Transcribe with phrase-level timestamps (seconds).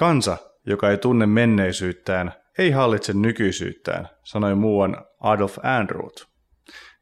[0.00, 0.36] Kansa,
[0.66, 6.26] joka ei tunne menneisyyttään, ei hallitse nykyisyyttään, sanoi muuan Adolf Androth.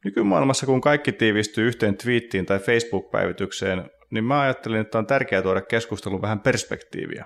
[0.05, 5.61] Nykymaailmassa, kun kaikki tiivistyy yhteen twiittiin tai Facebook-päivitykseen, niin mä ajattelin, että on tärkeää tuoda
[5.61, 7.25] keskustelun vähän perspektiiviä.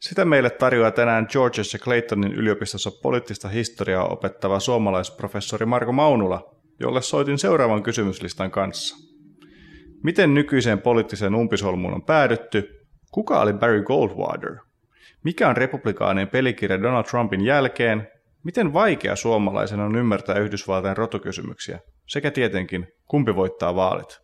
[0.00, 7.02] Sitä meille tarjoaa tänään Georges ja Claytonin yliopistossa poliittista historiaa opettava suomalaisprofessori Marko Maunula, jolle
[7.02, 8.96] soitin seuraavan kysymyslistan kanssa.
[10.02, 12.80] Miten nykyiseen poliittiseen umpisolmuun on päädytty?
[13.10, 14.63] Kuka oli Barry Goldwater?
[15.24, 18.08] Mikä on republikaanien pelikirja Donald Trumpin jälkeen?
[18.44, 21.78] Miten vaikea suomalaisen on ymmärtää Yhdysvaltain rotukysymyksiä?
[22.08, 24.20] Sekä tietenkin, kumpi voittaa vaalit?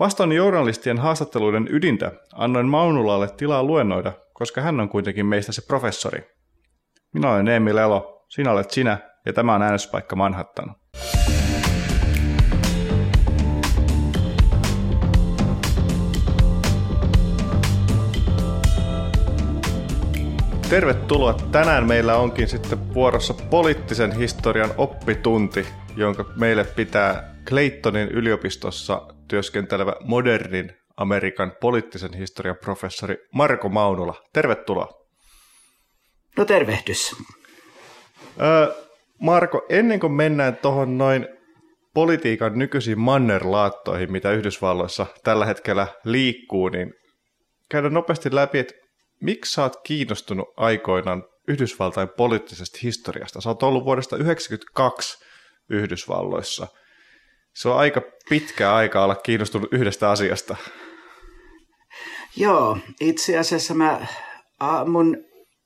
[0.00, 6.22] Vastaan journalistien haastatteluiden ydintä annoin Maunulalle tilaa luennoida, koska hän on kuitenkin meistä se professori.
[7.14, 10.74] Minä olen Emil Elo, sinä olet sinä ja tämä on äänestyspaikka Manhattan.
[20.70, 21.32] Tervetuloa.
[21.52, 30.72] Tänään meillä onkin sitten vuorossa poliittisen historian oppitunti, jonka meille pitää Claytonin yliopistossa työskentelevä modernin
[30.96, 34.14] Amerikan poliittisen historian professori Marko Maunula.
[34.32, 34.88] Tervetuloa.
[36.36, 37.16] No tervehdys.
[38.40, 38.74] Öö,
[39.20, 41.28] Marko, ennen kuin mennään tuohon noin
[41.94, 46.94] politiikan nykyisiin mannerlaattoihin, mitä Yhdysvalloissa tällä hetkellä liikkuu, niin
[47.70, 48.83] käydään nopeasti läpi, että
[49.20, 53.40] miksi sä oot kiinnostunut aikoinaan Yhdysvaltain poliittisesta historiasta?
[53.40, 55.24] Sä oot ollut vuodesta 1992
[55.70, 56.66] Yhdysvalloissa.
[57.54, 60.56] Se on aika pitkä aika olla kiinnostunut yhdestä asiasta.
[62.36, 64.06] Joo, itse asiassa mä,
[64.86, 65.16] mun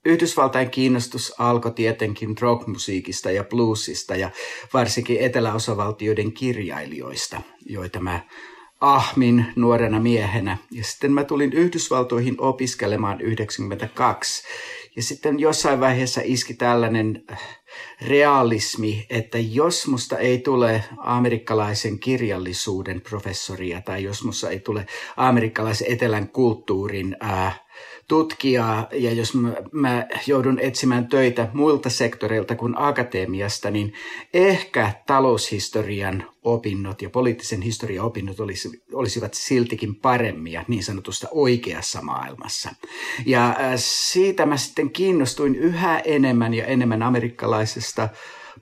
[0.05, 4.29] Yhdysvaltain kiinnostus alkoi tietenkin rockmusiikista ja bluesista ja
[4.73, 8.19] varsinkin eteläosavaltioiden kirjailijoista, joita mä
[8.79, 10.57] ahmin nuorena miehenä.
[10.71, 14.43] Ja sitten mä tulin Yhdysvaltoihin opiskelemaan 92.
[14.95, 17.39] Ja sitten jossain vaiheessa iski tällainen äh,
[18.07, 24.85] realismi, että jos musta ei tule amerikkalaisen kirjallisuuden professoria tai jos musta ei tule
[25.17, 27.61] amerikkalaisen etelän kulttuurin äh,
[28.09, 33.93] tutkijaa ja jos mä, mä joudun etsimään töitä muilta sektoreilta kuin akatemiasta, niin
[34.33, 42.69] ehkä taloushistorian opinnot ja poliittisen historian opinnot olisi, olisivat siltikin paremmia niin sanotusta oikeassa maailmassa.
[43.25, 48.09] Ja äh, siitä mä sitten kiinnostuin yhä enemmän ja enemmän amerikkalaisesta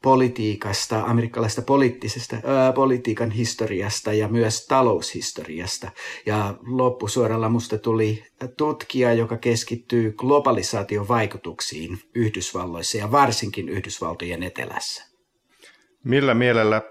[0.02, 5.92] politiikasta, amerikkalaista poliittisesta, ää, politiikan historiasta ja myös taloushistoriasta.
[6.26, 8.24] Ja loppusuoralla musta tuli
[8.58, 15.04] tutkija, joka keskittyy globalisaation vaikutuksiin Yhdysvalloissa ja varsinkin Yhdysvaltojen etelässä.
[16.04, 16.82] Millä mielellä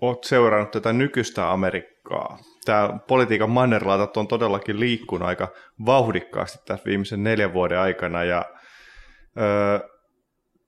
[0.00, 2.38] olet seurannut tätä nykyistä Amerikkaa?
[2.64, 5.48] Tämä politiikan mannerlaatat on todellakin liikkunut aika
[5.86, 8.44] vauhdikkaasti tässä viimeisen neljän vuoden aikana ja
[9.36, 9.88] ö,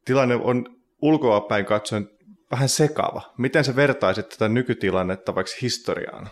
[0.05, 2.09] tilanne on ulkoapäin katsoen
[2.51, 3.23] vähän sekava.
[3.39, 6.31] Miten se vertaisit tätä nykytilannetta vaikka historiaan?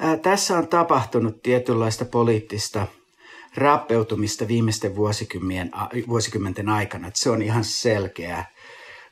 [0.00, 2.86] Ää, tässä on tapahtunut tietynlaista poliittista
[3.56, 4.96] rappeutumista viimeisten
[6.08, 7.08] vuosikymmenten aikana.
[7.08, 8.44] Että se on ihan selkeää.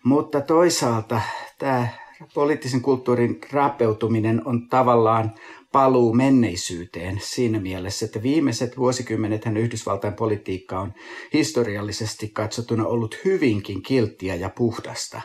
[0.04, 1.20] Mutta toisaalta
[1.58, 1.88] tämä
[2.34, 5.34] poliittisen kulttuurin rappeutuminen on tavallaan
[5.72, 10.92] paluu menneisyyteen siinä mielessä, että viimeiset vuosikymmenethän Yhdysvaltain politiikka on
[11.32, 15.22] historiallisesti katsottuna ollut hyvinkin kilttiä ja puhdasta.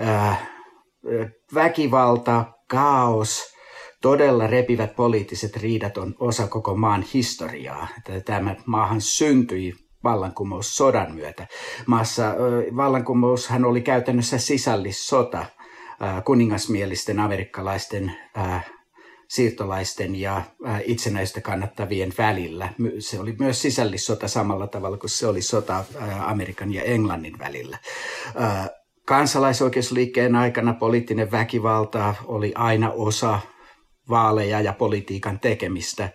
[0.00, 0.50] Äh,
[1.54, 3.54] väkivalta, kaos,
[4.02, 7.88] todella repivät poliittiset riidat on osa koko maan historiaa.
[8.24, 9.74] Tämä maahan syntyi
[10.04, 11.46] vallankumous sodan myötä.
[11.86, 12.34] Maassa
[12.76, 15.46] vallankumoushan oli käytännössä sisällissota
[16.24, 18.16] kuningasmielisten amerikkalaisten
[19.34, 20.42] siirtolaisten ja
[20.84, 22.68] itsenäistä kannattavien välillä.
[22.98, 25.84] Se oli myös sisällissota samalla tavalla kuin se oli sota
[26.24, 27.78] Amerikan ja Englannin välillä.
[29.04, 33.40] Kansalaisoikeusliikkeen aikana poliittinen väkivalta oli aina osa
[34.08, 36.08] vaaleja ja politiikan tekemistä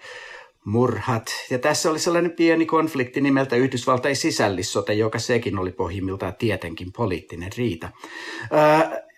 [0.66, 1.24] murhat.
[1.50, 7.52] Ja tässä oli sellainen pieni konflikti nimeltä Yhdysvaltain sisällissota, joka sekin oli pohjimmiltaan tietenkin poliittinen
[7.58, 7.90] riita.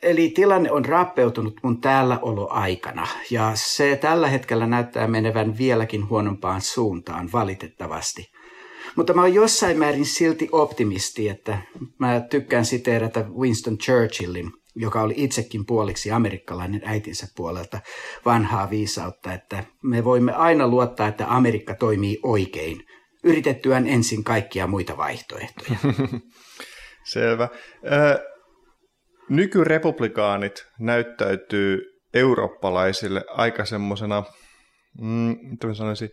[0.02, 2.20] Eli tilanne on rappeutunut mun täällä
[2.50, 8.32] aikana ja se tällä hetkellä näyttää menevän vieläkin huonompaan suuntaan valitettavasti.
[8.96, 11.58] Mutta mä oon jossain määrin silti optimisti, että
[11.98, 17.80] mä tykkään siteerata Winston Churchillin, joka oli itsekin puoliksi amerikkalainen äitinsä puolelta
[18.26, 22.84] vanhaa viisautta, että me voimme aina luottaa, että Amerikka toimii oikein,
[23.24, 25.78] yritettyään ensin kaikkia muita vaihtoehtoja.
[27.04, 27.50] Selvä.
[29.30, 34.24] Nykyrepublikaanit näyttäytyy eurooppalaisille aika semmoisena
[35.02, 35.38] mm,
[35.74, 36.10] sanoisin,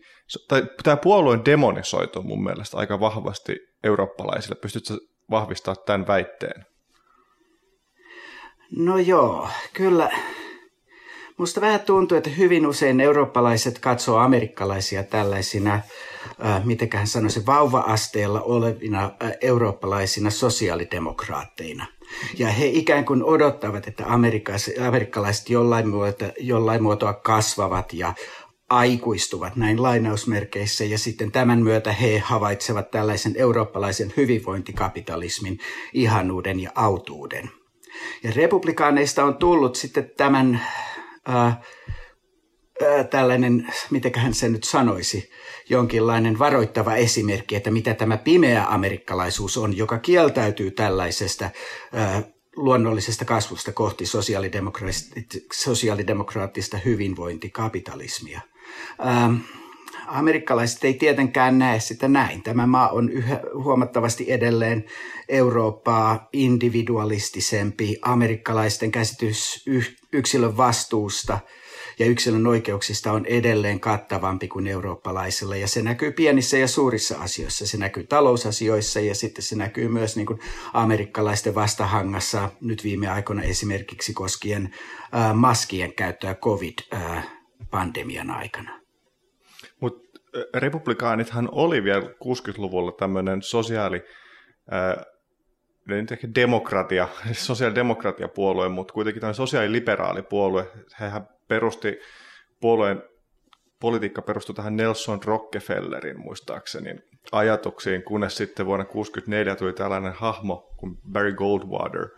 [0.49, 4.57] tai tämä puolueen demonisoitu mun mielestä aika vahvasti eurooppalaisille.
[4.61, 4.95] Pystytkö
[5.31, 6.67] vahvistamaan tämän väitteen?
[8.77, 10.11] No joo, kyllä.
[11.37, 15.75] Musta vähän tuntuu, että hyvin usein eurooppalaiset katsoo amerikkalaisia tällaisina,
[16.45, 21.87] äh, mitenköhän sanoisi, vauva-asteella olevina äh, eurooppalaisina sosiaalidemokraatteina.
[22.39, 24.05] Ja he ikään kuin odottavat, että
[24.79, 28.15] amerikkalaiset jollain, muotoa, jollain muotoa kasvavat ja
[28.71, 35.59] aikuistuvat näin lainausmerkeissä ja sitten tämän myötä he havaitsevat tällaisen eurooppalaisen hyvinvointikapitalismin
[35.93, 37.51] ihanuuden ja autuuden.
[38.23, 40.61] Ja republikaaneista on tullut sitten tämän
[41.27, 41.63] ää,
[43.11, 45.31] tällainen, mitenköhän se nyt sanoisi,
[45.69, 51.51] jonkinlainen varoittava esimerkki, että mitä tämä pimeä amerikkalaisuus on, joka kieltäytyy tällaisesta
[52.57, 54.05] luonnollisesta kasvusta kohti
[55.53, 58.41] sosiaalidemokraattista hyvinvointikapitalismia.
[60.07, 62.43] Amerikkalaiset ei tietenkään näe sitä näin.
[62.43, 64.85] Tämä maa on yhä huomattavasti edelleen
[65.29, 67.99] Eurooppaa individualistisempi.
[68.03, 69.65] Amerikkalaisten käsitys
[70.13, 71.39] yksilön vastuusta
[71.99, 75.57] ja yksilön oikeuksista on edelleen kattavampi kuin eurooppalaisilla.
[75.57, 77.67] Ja se näkyy pienissä ja suurissa asioissa.
[77.67, 80.41] Se näkyy talousasioissa ja sitten se näkyy myös niin kuin
[80.73, 84.75] amerikkalaisten vastahangassa nyt viime aikoina esimerkiksi koskien
[85.15, 88.81] äh, maskien käyttöä COVID-pandemian aikana.
[89.81, 90.09] Mutta
[90.55, 94.03] republikaanithan oli vielä 60-luvulla tämmöinen sosiaali,
[94.73, 95.07] äh,
[96.35, 100.71] demokratia, sosiaalidemokratiapuolue, mutta kuitenkin tämä sosiaaliliberaalipuolue.
[101.01, 101.99] Hehän perusti
[102.61, 103.03] puolueen
[103.81, 106.95] politiikka perustui tähän Nelson Rockefellerin muistaakseni
[107.33, 112.09] ajatuksiin, kunnes sitten vuonna 1964 tuli tällainen hahmo kuin Barry Goldwater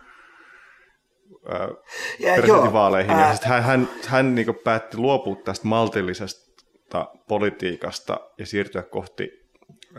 [2.18, 3.18] ja, presidentinvaaleihin.
[3.18, 9.30] Ja sitten hän, hän, hän niin päätti luopua tästä maltillisesta politiikasta ja siirtyä kohti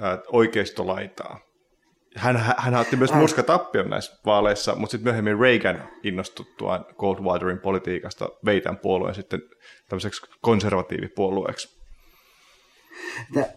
[0.02, 1.51] ää, oikeistolaitaa
[2.16, 3.12] hän, hän otti myös
[3.46, 9.42] tappion näissä vaaleissa, mutta sitten myöhemmin Reagan innostuttuaan Goldwaterin politiikasta vei tämän puolueen sitten
[9.90, 11.82] tämmöiseksi konservatiivipuolueeksi.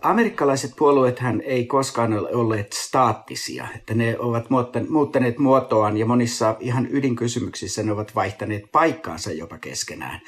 [0.03, 4.47] Amerikkalaiset puolueethan ei koskaan ole olleet staattisia, että ne ovat
[4.89, 10.21] muuttaneet muotoaan ja monissa ihan ydinkysymyksissä ne ovat vaihtaneet paikkaansa jopa keskenään.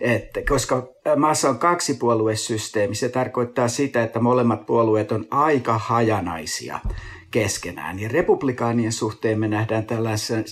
[0.00, 6.80] Että koska maassa on kaksi puoluesysteemi, se tarkoittaa sitä, että molemmat puolueet on aika hajanaisia
[7.34, 7.98] keskenään.
[7.98, 9.86] Ja republikaanien suhteen me nähdään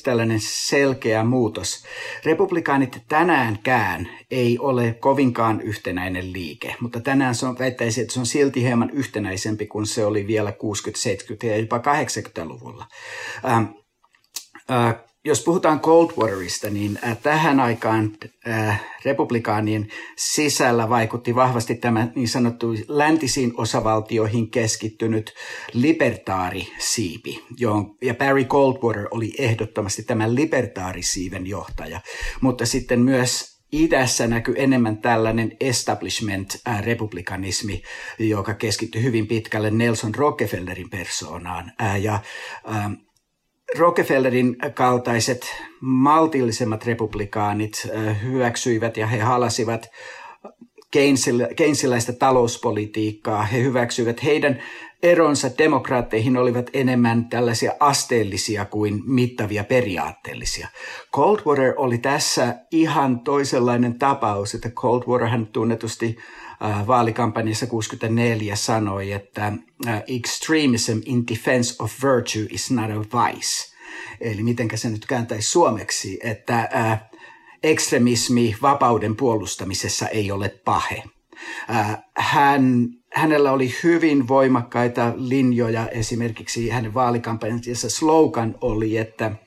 [0.04, 1.84] tällainen selkeä muutos.
[2.24, 8.26] Republikaanit tänäänkään ei ole kovinkaan yhtenäinen liike, mutta tänään se on, väittäisi, että se on
[8.26, 10.54] silti hieman yhtenäisempi kuin se oli vielä 60-,
[11.44, 12.86] 70- ja jopa 80-luvulla.
[13.44, 13.64] Ähm,
[14.70, 18.12] äh, jos puhutaan Coldwaterista, niin äh, tähän aikaan
[18.48, 25.34] äh, republikaanien sisällä vaikutti vahvasti tämä niin sanottu läntisiin osavaltioihin keskittynyt
[25.72, 27.44] libertaarisiipi,
[28.02, 32.00] ja Barry Coldwater oli ehdottomasti tämän libertaarisiiven johtaja,
[32.40, 37.82] mutta sitten myös idässä näkyy enemmän tällainen establishment-republikanismi,
[38.18, 41.72] joka keskittyi hyvin pitkälle Nelson Rockefellerin persoonaan.
[42.00, 42.20] Ja
[43.78, 45.46] Rockefellerin kaltaiset
[45.80, 47.88] maltillisemmat republikaanit
[48.22, 49.90] hyväksyivät ja he halasivat
[51.56, 53.42] Keynesiläistä talouspolitiikkaa.
[53.42, 54.62] He hyväksyivät heidän
[55.02, 60.68] eronsa demokraatteihin olivat enemmän tällaisia asteellisia kuin mittavia periaatteellisia.
[61.12, 66.16] Coldwater oli tässä ihan toisenlainen tapaus, että Coldwater hän tunnetusti
[66.64, 69.52] Äh, vaalikampanjassa 64 sanoi, että
[69.86, 73.72] äh, extremism in defense of virtue is not a vice.
[74.20, 77.00] Eli mitenkä se nyt kääntäisi suomeksi, että äh,
[77.62, 81.02] ekstremismi vapauden puolustamisessa ei ole pahe.
[82.16, 89.32] Hän, hänellä oli hyvin voimakkaita linjoja, esimerkiksi hänen vaalikampanjansa slogan oli, että–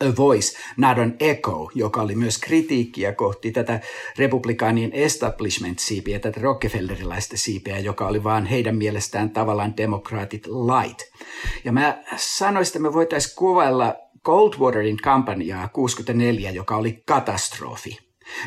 [0.00, 3.80] A Voice, not an Echo, joka oli myös kritiikkiä kohti tätä
[4.18, 11.00] republikaanien establishment-siipiä, tätä Rockefellerilaista siipiä, joka oli vaan heidän mielestään tavallaan demokraatit light.
[11.64, 17.98] Ja mä sanoisin, että me voitaisiin kuvailla Goldwaterin kampanjaa 64, joka oli katastrofi.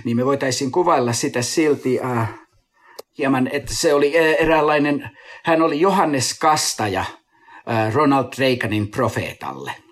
[0.04, 2.28] Niin me voitaisiin kuvailla sitä silti uh,
[3.22, 5.10] hieman, että se oli eräänlainen,
[5.44, 9.72] hän oli Johannes Kastaja uh, Ronald Reaganin profeetalle–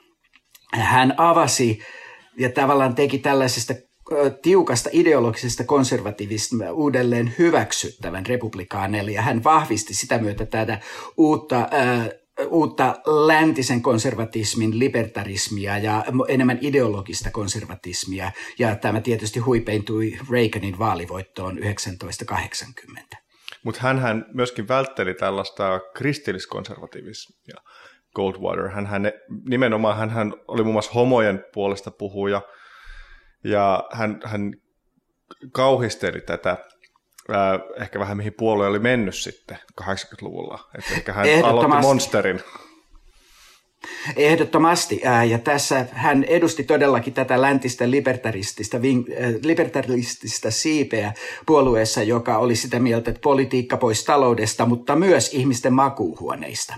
[0.74, 1.80] hän avasi
[2.38, 3.74] ja tavallaan teki tällaisesta
[4.42, 10.80] tiukasta ideologisesta konservatiivista uudelleen hyväksyttävän republikaaneille ja hän vahvisti sitä myötä tätä
[11.18, 11.68] uutta
[12.48, 12.96] uutta
[13.28, 18.32] läntisen konservatismin libertarismia ja enemmän ideologista konservatismia.
[18.60, 23.18] Ja tämä tietysti huipeintui Reaganin vaalivoittoon 1980.
[23.64, 27.56] Mutta hän myöskin vältteli tällaista kristilliskonservativismia.
[28.16, 28.70] Goldwater.
[28.70, 29.12] Hän, hän,
[29.50, 32.42] nimenomaan hän, hän oli muun muassa homojen puolesta puhuja
[33.44, 34.54] ja hän, hän
[35.52, 36.58] kauhisteli tätä
[37.32, 40.60] ää, ehkä vähän mihin puolue oli mennyt sitten 80-luvulla.
[40.78, 42.40] Että ehkä hän aloitti Monsterin.
[44.16, 45.02] Ehdottomasti.
[45.30, 48.78] Ja tässä hän edusti todellakin tätä läntistä libertaristista,
[49.44, 51.14] libertaristista siipeä
[51.46, 56.74] puolueessa, joka oli sitä mieltä, että politiikka pois taloudesta, mutta myös ihmisten makuuhuoneista.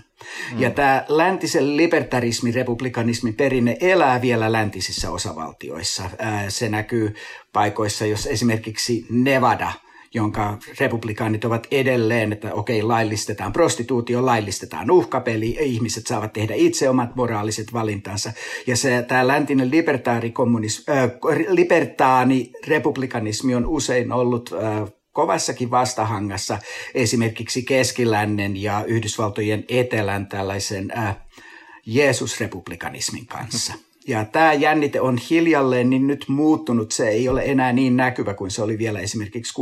[0.53, 0.61] Mm.
[0.61, 6.03] Ja tämä läntisen libertarismin, republikanismin perinne elää vielä läntisissä osavaltioissa.
[6.49, 7.13] Se näkyy
[7.53, 9.71] paikoissa, jos esimerkiksi Nevada–
[10.13, 17.15] jonka republikaanit ovat edelleen, että okei, laillistetaan prostituutio, laillistetaan uhkapeli, ihmiset saavat tehdä itse omat
[17.15, 18.33] moraaliset valintansa.
[18.67, 19.71] Ja se, tämä läntinen
[20.89, 21.11] äh,
[21.47, 26.59] libertaani republikanismi on usein ollut äh, kovassakin vastahangassa
[26.93, 31.17] esimerkiksi keskilännen ja Yhdysvaltojen etelän tällaisen äh,
[31.85, 33.73] Jeesus-republikanismin kanssa.
[33.73, 33.90] Mm.
[34.07, 36.91] Ja tämä jännite on hiljalleen niin nyt muuttunut.
[36.91, 39.53] Se ei ole enää niin näkyvä kuin se oli vielä esimerkiksi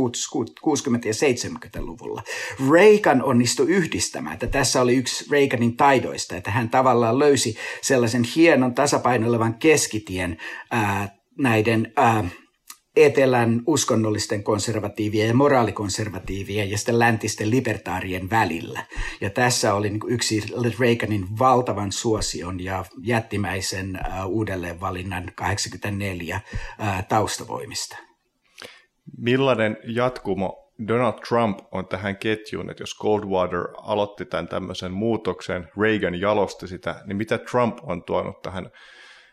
[1.04, 2.22] ja 70-luvulla.
[2.70, 8.74] Reagan onnistui yhdistämään, että tässä oli yksi Reaganin taidoista, että hän tavallaan löysi sellaisen hienon
[8.74, 10.36] tasapainoilevan keskitien
[10.70, 12.24] ää, näiden ää,
[13.04, 18.84] etelän uskonnollisten konservatiivien ja moraalikonservatiivien ja sitten läntisten libertaarien välillä.
[19.20, 20.42] Ja tässä oli niin yksi
[20.80, 26.40] Reaganin valtavan suosion ja jättimäisen uh, uudelleenvalinnan 84
[26.80, 27.96] uh, taustavoimista.
[29.18, 36.20] Millainen jatkumo Donald Trump on tähän ketjuun, että jos Goldwater aloitti tämän tämmöisen muutoksen, Reagan
[36.20, 38.70] jalosti sitä, niin mitä Trump on tuonut tähän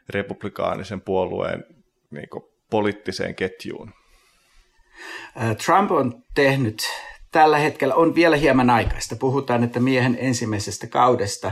[0.10, 1.64] republikaanisen puolueen
[2.12, 2.30] niin
[2.70, 3.94] poliittiseen ketjuun?
[5.66, 6.84] Trump on tehnyt
[7.32, 9.16] tällä hetkellä, on vielä hieman aikaista.
[9.16, 11.52] Puhutaan, että miehen ensimmäisestä kaudesta,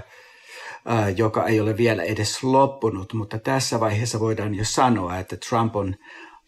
[1.18, 5.96] joka ei ole vielä edes loppunut, mutta tässä vaiheessa voidaan jo sanoa, että Trump on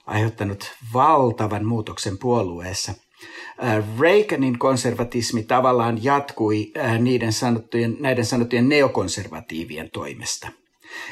[0.05, 2.93] aiheuttanut valtavan muutoksen puolueessa.
[3.99, 10.47] Reaganin konservatismi tavallaan jatkui niiden sanottujen, näiden sanottujen neokonservatiivien toimesta–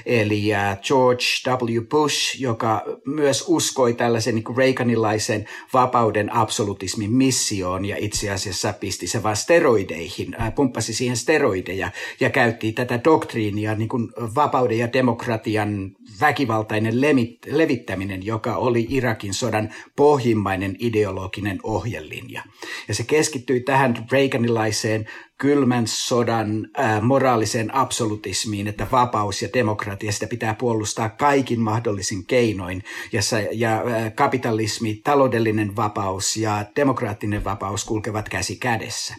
[0.06, 0.50] Eli
[0.88, 1.82] George W.
[1.90, 9.24] Bush, joka myös uskoi tällaisen niin Reaganilaisen vapauden absolutismin missioon ja itse asiassa pisti se
[9.24, 17.02] vain steroideihin, pumppasi siihen steroideja ja käytti tätä doktriinia niin kuin vapauden ja demokratian väkivaltainen
[17.46, 22.44] levittäminen, joka oli Irakin sodan pohjimmainen ideologinen ohjelinja.
[22.88, 25.06] Ja se keskittyi tähän Reaganilaiseen
[25.38, 32.84] kylmän sodan äh, moraaliseen absolutismiin, että vapaus ja demokratia, sitä pitää puolustaa kaikin mahdollisin keinoin.
[33.12, 33.22] Ja,
[33.52, 39.16] ja äh, kapitalismi, taloudellinen vapaus ja demokraattinen vapaus kulkevat käsi kädessä.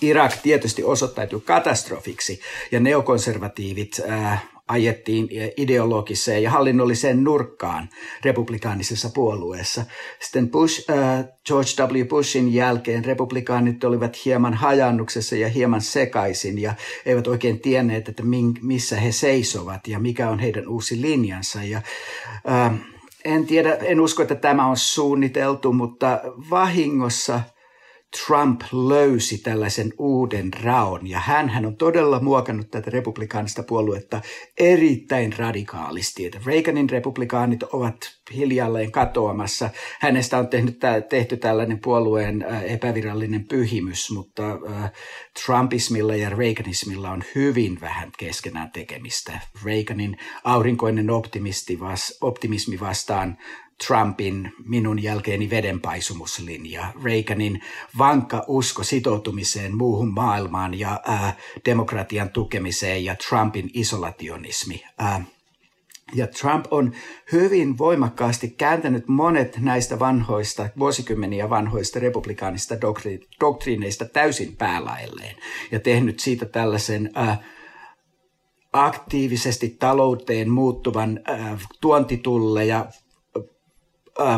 [0.00, 2.40] Irak tietysti osoittautui katastrofiksi
[2.72, 7.88] ja neokonservatiivit äh, ajettiin ideologiseen ja hallinnolliseen nurkkaan
[8.24, 9.84] republikaanisessa puolueessa.
[10.20, 12.04] Sitten Bush, äh, George W.
[12.04, 16.74] Bushin jälkeen republikaanit olivat hieman hajannuksessa ja hieman sekaisin ja
[17.06, 18.22] eivät oikein tienneet, että
[18.62, 21.62] missä he seisovat ja mikä on heidän uusi linjansa.
[21.62, 21.82] Ja,
[22.50, 22.72] äh,
[23.24, 27.40] en tiedä, en usko, että tämä on suunniteltu, mutta vahingossa–
[28.26, 34.20] Trump löysi tällaisen uuden raon ja hän, on todella muokannut tätä republikaanista puoluetta
[34.58, 36.26] erittäin radikaalisti.
[36.26, 37.96] Että Reaganin republikaanit ovat
[38.34, 39.70] hiljalleen katoamassa.
[40.00, 44.42] Hänestä on tehnyt, tehty tällainen puolueen epävirallinen pyhimys, mutta
[45.44, 49.40] Trumpismilla ja Reaganismilla on hyvin vähän keskenään tekemistä.
[49.64, 51.78] Reaganin aurinkoinen optimisti
[52.20, 53.38] optimismi vastaan
[53.86, 57.60] Trumpin minun jälkeeni vedenpaisumuslinja, Reaganin
[57.98, 64.82] vankka usko sitoutumiseen muuhun maailmaan ja ää, demokratian tukemiseen ja Trumpin isolationismi.
[64.98, 65.24] Ää,
[66.14, 66.92] ja Trump on
[67.32, 75.36] hyvin voimakkaasti kääntänyt monet näistä vanhoista, vuosikymmeniä vanhoista republikaanista doktri- doktriineista täysin päälailleen
[75.70, 77.42] ja tehnyt siitä tällaisen ää,
[78.72, 82.86] aktiivisesti talouteen muuttuvan ää, tuontitulleja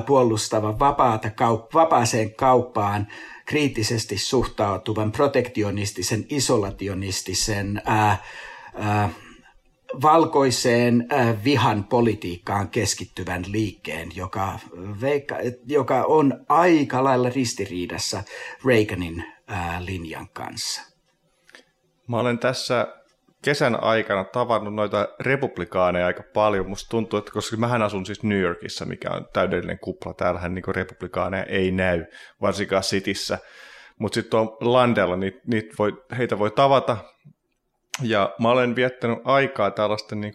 [0.06, 3.06] puolustavan vapaata kaup- vapaaseen kauppaan
[3.46, 8.16] kriittisesti suhtautuvan protektionistisen, isolationistisen, ää,
[8.74, 9.10] ää,
[10.02, 14.58] valkoiseen ää, vihan politiikkaan keskittyvän liikkeen, joka,
[15.00, 15.36] veikka,
[15.66, 18.22] joka on aika lailla ristiriidassa
[18.64, 20.82] Reaganin ää, linjan kanssa.
[22.08, 23.01] Mä olen tässä
[23.42, 26.68] kesän aikana tavannut noita republikaaneja aika paljon.
[26.68, 30.64] Musta tuntuu, että koska mähän asun siis New Yorkissa, mikä on täydellinen kupla, täällähän niin
[30.68, 32.04] republikaaneja ei näy,
[32.40, 33.38] varsinkaan Cityssä.
[33.98, 36.96] Mutta sitten tuon Landella niit, niit voi, heitä voi tavata.
[38.02, 40.32] Ja mä olen viettänyt aikaa tällaisten niin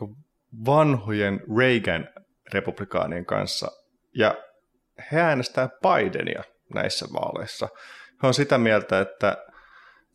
[0.66, 2.10] vanhojen Reagan
[2.54, 3.72] republikaanien kanssa.
[4.16, 4.36] Ja
[5.12, 7.70] he äänestää Bidenia näissä vaaleissa.
[8.24, 9.38] He on sitä mieltä, että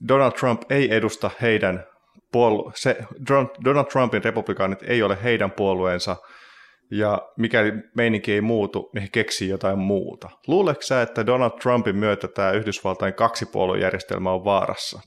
[0.08, 1.91] Donald Trump ei edusta heidän
[2.32, 2.96] puolu- se,
[3.64, 6.16] Donald Trumpin republikaanit ei ole heidän puolueensa,
[6.90, 10.30] ja mikäli meininki ei muutu, niin he keksii jotain muuta.
[10.46, 15.00] Luuletko sä, että Donald Trumpin myötä tämä Yhdysvaltain kaksipuoluejärjestelmä on vaarassa?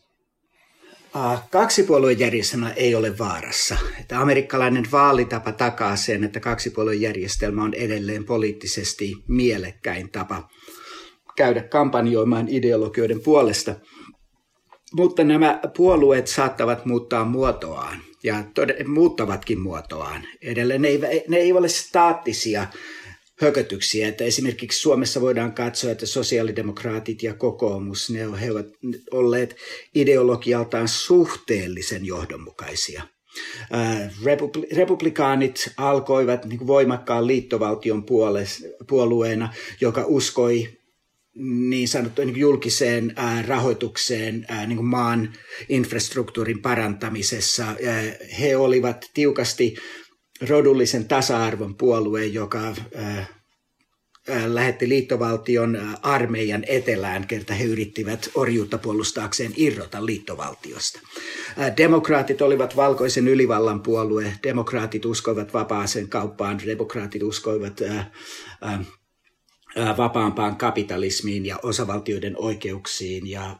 [1.51, 3.77] Kaksipuoluejärjestelmä ei ole vaarassa.
[3.99, 10.49] Että amerikkalainen vaalitapa takaa sen, että kaksipuoluejärjestelmä on edelleen poliittisesti mielekkäin tapa
[11.35, 13.75] käydä kampanjoimaan ideologioiden puolesta–
[14.95, 20.27] mutta nämä puolueet saattavat muuttaa muotoaan ja tod- muuttavatkin muotoaan.
[20.41, 22.67] Edelleen ne ei, ne ei ole staattisia
[23.41, 28.67] hökötyksiä, että esimerkiksi Suomessa voidaan katsoa, että sosiaalidemokraatit ja kokoomus, ne he ovat
[29.11, 29.55] olleet
[29.95, 33.03] ideologialtaan suhteellisen johdonmukaisia.
[34.75, 38.03] Republikaanit alkoivat niin voimakkaan liittovaltion
[38.87, 40.69] puolueena, joka uskoi
[41.35, 45.33] niin sanottuun niin julkiseen ää, rahoitukseen ää, niin maan
[45.69, 47.65] infrastruktuurin parantamisessa.
[48.39, 49.75] He olivat tiukasti
[50.49, 53.25] rodullisen tasa-arvon puolue, joka ää,
[54.45, 60.99] lähetti liittovaltion armeijan etelään, kerta he yrittivät orjuutta puolustaakseen irrota liittovaltiosta.
[61.77, 67.81] Demokraatit olivat valkoisen ylivallan puolue, demokraatit uskoivat vapaaseen kauppaan, demokraatit uskoivat
[69.97, 73.55] vapaampaan kapitalismiin ja osavaltioiden oikeuksiin ja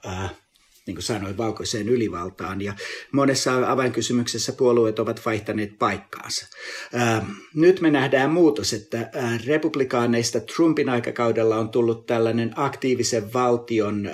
[0.88, 2.62] niin kuin sanoin, valkoiseen ylivaltaan.
[2.62, 2.74] Ja
[3.12, 6.48] monessa avainkysymyksessä puolueet ovat vaihtaneet paikkaansa.
[7.55, 9.10] Nyt me nähdään muutos, että
[9.45, 14.10] republikaaneista Trumpin aikakaudella on tullut tällainen aktiivisen valtion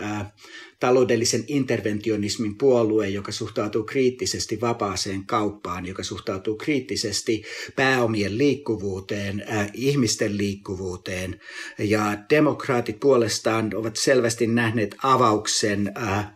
[0.81, 7.43] taloudellisen interventionismin puolue, joka suhtautuu kriittisesti vapaaseen kauppaan, joka suhtautuu kriittisesti
[7.75, 11.39] pääomien liikkuvuuteen, äh, ihmisten liikkuvuuteen.
[11.77, 16.33] Ja demokraatit puolestaan ovat selvästi nähneet avauksen äh,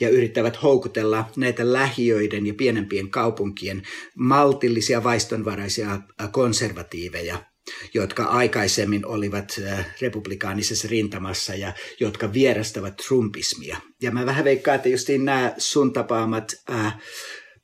[0.00, 3.82] ja yrittävät houkutella näitä lähiöiden ja pienempien kaupunkien
[4.16, 7.51] maltillisia vaistonvaraisia äh, konservatiiveja
[7.94, 13.76] jotka aikaisemmin olivat äh, republikaanisessa rintamassa ja jotka vierastavat trumpismia.
[14.02, 16.96] Ja mä vähän veikkaan, että justiin nämä sun tapaamat äh,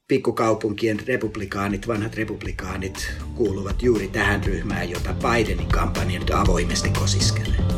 [0.09, 7.78] pikkukaupunkien republikaanit, vanhat republikaanit kuuluvat juuri tähän ryhmään, jota Bidenin kampanja nyt avoimesti kosiskelee.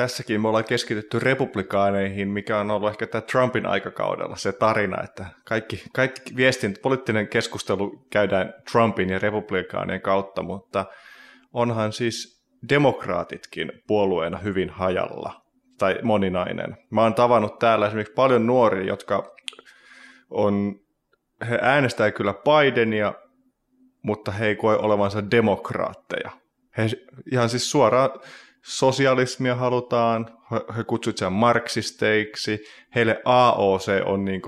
[0.00, 5.26] Tässäkin me ollaan keskitytty republikaaneihin, mikä on ollut ehkä tämä Trumpin aikakaudella se tarina, että
[5.44, 10.86] kaikki, kaikki viestin, poliittinen keskustelu käydään Trumpin ja republikaanien kautta, mutta
[11.52, 15.42] onhan siis demokraatitkin puolueena hyvin hajalla
[15.78, 16.76] tai moninainen.
[16.90, 19.34] Mä oon tavannut täällä esimerkiksi paljon nuoria, jotka
[20.30, 20.74] on,
[21.48, 23.14] he äänestää kyllä Bidenia,
[24.02, 26.30] mutta he ei koe olevansa demokraatteja.
[26.78, 26.88] He
[27.32, 28.10] ihan siis suoraan
[28.62, 30.38] sosialismia halutaan,
[30.76, 34.42] he kutsuvat sen marksisteiksi, heille AOC on niin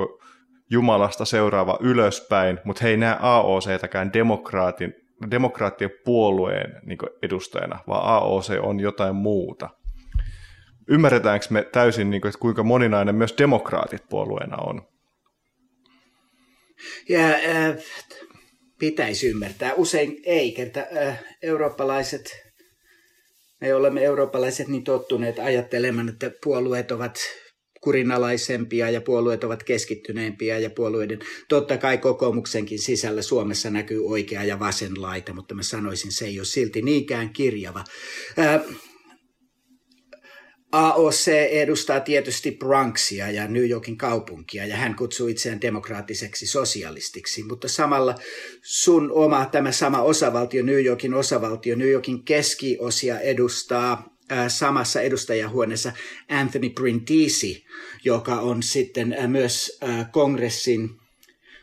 [0.71, 4.95] Jumalasta seuraava ylöspäin, mutta he ei näe AOCtäkään demokraatin,
[5.31, 9.71] demokraattien puolueen niin edustajana, vaan AOC on jotain muuta.
[10.89, 14.83] Ymmärretäänkö me täysin, niin kuin, että kuinka moninainen myös demokraatit puolueena on?
[17.09, 17.77] Ja, äh,
[18.79, 19.75] pitäisi ymmärtää.
[19.75, 22.52] Usein ei, kerta äh, eurooppalaiset
[23.63, 27.19] me olemme eurooppalaiset niin tottuneet ajattelemaan, että puolueet ovat
[27.81, 34.59] kurinalaisempia ja puolueet ovat keskittyneempiä ja puolueiden, totta kai kokoomuksenkin sisällä Suomessa näkyy oikea ja
[34.59, 37.85] vasen laita, mutta mä sanoisin, se ei ole silti niinkään kirjava.
[38.37, 38.61] Ää,
[40.73, 47.69] AOC edustaa tietysti Bronxia ja New Yorkin kaupunkia ja hän kutsuu itseään demokraattiseksi sosialistiksi, mutta
[47.69, 48.15] samalla
[48.63, 54.17] sun oma tämä sama osavaltio, New Yorkin osavaltio, New Yorkin keskiosia edustaa
[54.49, 55.93] samassa edustajahuoneessa
[56.29, 57.65] Anthony Brindisi,
[58.05, 59.79] joka on sitten myös
[60.13, 60.91] kongressin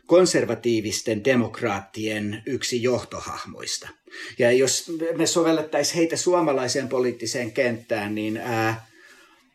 [0.06, 3.89] konservatiivisten demokraattien yksi johtohahmoista.
[4.39, 8.41] Ja jos me sovellettaisiin heitä suomalaiseen poliittiseen kenttään, niin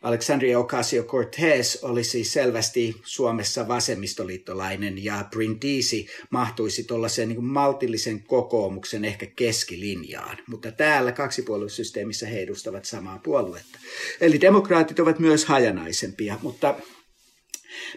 [0.04, 9.26] Alexandria Ocasio-Cortez oli siis selvästi Suomessa vasemmistoliittolainen ja Brindisi mahtuisi tuollaiseen niin maltillisen kokoomuksen ehkä
[9.26, 10.38] keskilinjaan.
[10.46, 13.78] Mutta täällä kaksipuoluesysteemissä he edustavat samaa puoluetta.
[14.20, 16.74] Eli demokraatit ovat myös hajanaisempia, mutta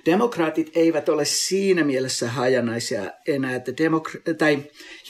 [0.06, 4.64] Demokraatit eivät ole siinä mielessä hajanaisia enää, että demokra- tai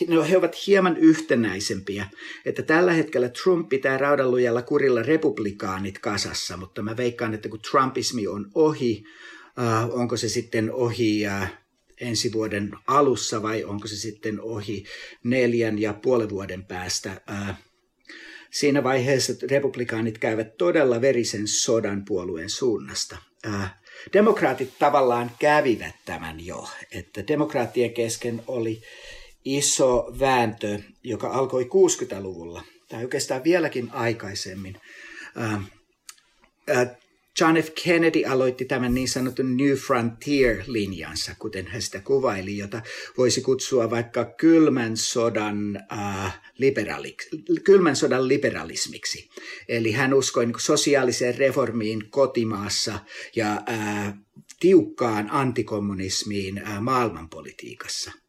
[0.07, 2.05] no, he ovat hieman yhtenäisempiä,
[2.45, 8.27] että tällä hetkellä Trump pitää raudanlujalla kurilla republikaanit kasassa, mutta mä veikkaan, että kun Trumpismi
[8.27, 9.03] on ohi,
[9.59, 11.57] äh, onko se sitten ohi äh,
[12.01, 14.83] ensi vuoden alussa vai onko se sitten ohi
[15.23, 17.57] neljän ja puolen vuoden päästä, äh,
[18.51, 23.17] Siinä vaiheessa republikaanit käyvät todella verisen sodan puolueen suunnasta.
[23.97, 28.81] Äh, demokraatit tavallaan kävivät tämän jo, että demokraattien kesken oli
[29.45, 34.81] iso vääntö, joka alkoi 60-luvulla, tai oikeastaan vieläkin aikaisemmin.
[37.41, 37.69] John F.
[37.83, 42.81] Kennedy aloitti tämän niin sanotun New Frontier-linjansa, kuten hän sitä kuvaili, jota
[43.17, 46.41] voisi kutsua vaikka kylmän sodan, äh,
[47.63, 49.29] kylmän sodan liberalismiksi.
[49.67, 52.99] Eli hän uskoi niin sosiaaliseen reformiin kotimaassa
[53.35, 54.13] ja äh,
[54.59, 58.11] tiukkaan antikommunismiin äh, maailmanpolitiikassa–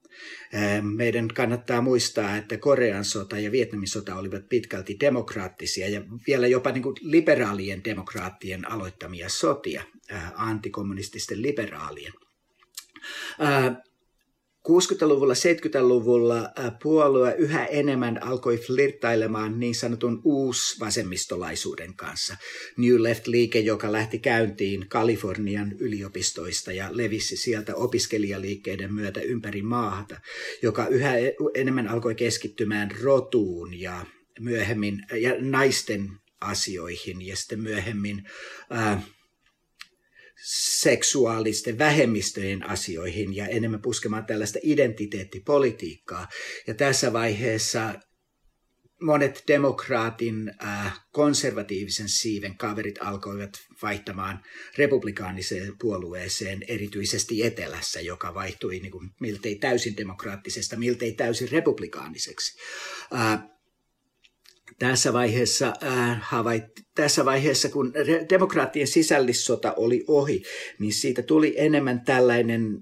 [0.82, 6.70] meidän kannattaa muistaa, että Korean sota ja Vietnamin sota olivat pitkälti demokraattisia ja vielä jopa
[6.70, 9.82] niin kuin liberaalien demokraattien aloittamia sotia,
[10.34, 12.12] antikommunististen liberaalien.
[14.68, 22.36] 60-luvulla, 70-luvulla puolue yhä enemmän alkoi flirttailemaan niin sanotun uusvasemmistolaisuuden kanssa.
[22.76, 30.20] New Left-liike, joka lähti käyntiin Kalifornian yliopistoista ja levisi sieltä opiskelijaliikkeiden myötä ympäri maata,
[30.62, 31.14] joka yhä
[31.54, 34.06] enemmän alkoi keskittymään rotuun ja
[34.40, 38.22] myöhemmin ja naisten asioihin ja sitten myöhemmin
[38.72, 39.04] äh,
[40.44, 46.29] seksuaalisten vähemmistöjen asioihin ja enemmän puskemaan tällaista identiteettipolitiikkaa.
[46.66, 47.94] Ja tässä vaiheessa
[49.03, 53.51] monet demokraatin äh, konservatiivisen siiven kaverit alkoivat
[53.83, 54.42] vaihtamaan
[54.79, 62.59] republikaaniseen puolueeseen, erityisesti etelässä, joka vaihtui niin kuin miltei täysin demokraattisesta, miltei täysin republikaaniseksi.
[63.14, 63.42] Äh,
[64.78, 67.92] tässä vaiheessa, äh, havaitti, tässä vaiheessa, kun
[68.31, 70.42] demokraattien sisällissota oli ohi,
[70.78, 72.78] niin siitä tuli enemmän tällainen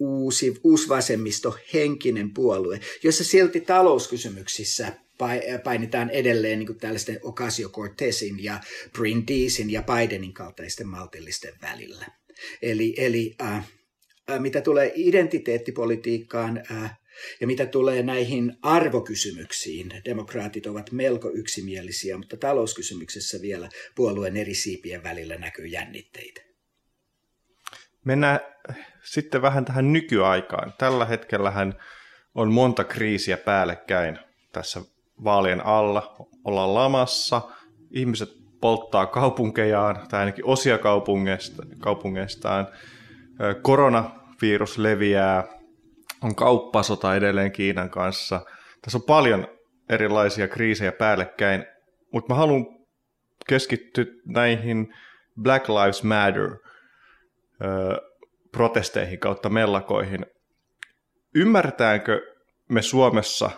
[0.00, 4.92] uusi, uusvasemmisto henkinen puolue, jossa silti talouskysymyksissä
[5.64, 8.60] painitaan edelleen niin tällaisten Ocasio-Cortezin ja
[8.92, 12.06] Brindisin ja Bidenin kaltaisten maltillisten välillä.
[12.62, 13.68] Eli, eli äh,
[14.30, 16.98] äh, mitä tulee identiteettipolitiikkaan, äh,
[17.40, 25.02] ja mitä tulee näihin arvokysymyksiin, demokraatit ovat melko yksimielisiä, mutta talouskysymyksessä vielä puolueen eri siipien
[25.02, 26.40] välillä näkyy jännitteitä.
[28.04, 28.40] Mennään
[29.04, 30.72] sitten vähän tähän nykyaikaan.
[30.78, 31.74] Tällä hetkellähän
[32.34, 34.18] on monta kriisiä päällekkäin
[34.52, 34.80] tässä
[35.24, 36.16] vaalien alla.
[36.44, 37.42] Ollaan lamassa,
[37.90, 38.28] ihmiset
[38.60, 40.78] polttaa kaupunkejaan, tai ainakin osia
[41.80, 42.68] kaupungeistaan.
[43.62, 45.44] Koronavirus leviää,
[46.24, 48.40] on kauppasota edelleen Kiinan kanssa.
[48.82, 49.48] Tässä on paljon
[49.88, 51.66] erilaisia kriisejä päällekkäin,
[52.12, 52.66] mutta mä haluan
[53.48, 54.94] keskittyä näihin
[55.42, 56.56] Black Lives Matter
[58.52, 60.26] protesteihin kautta mellakoihin.
[61.34, 62.20] Ymmärtääkö
[62.68, 63.50] me Suomessa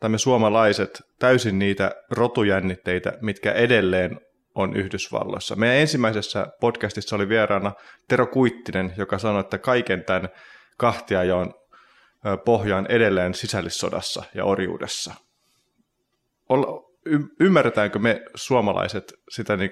[0.00, 4.20] tai me suomalaiset täysin niitä rotujännitteitä, mitkä edelleen
[4.54, 5.56] on Yhdysvalloissa.
[5.56, 7.72] Meidän ensimmäisessä podcastissa oli vieraana
[8.08, 10.28] Tero Kuittinen, joka sanoi, että kaiken tämän
[10.78, 11.54] kahtiajaon
[12.44, 15.14] pohjaan edelleen sisällissodassa ja orjuudessa.
[17.40, 19.70] Ymmärretäänkö me suomalaiset sitä niin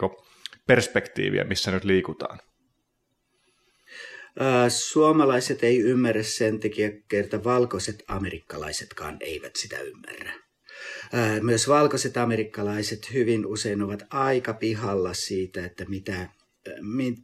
[0.67, 2.39] perspektiiviä, missä nyt liikutaan?
[4.69, 10.33] Suomalaiset ei ymmärrä sen takia, kerta valkoiset amerikkalaisetkaan eivät sitä ymmärrä.
[11.43, 16.29] Myös valkoiset amerikkalaiset hyvin usein ovat aika pihalla siitä, että mitä,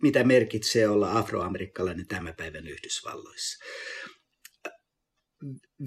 [0.02, 3.64] mitä merkitsee olla afroamerikkalainen tämän päivän Yhdysvalloissa